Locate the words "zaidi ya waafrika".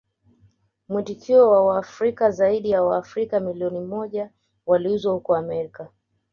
2.31-3.39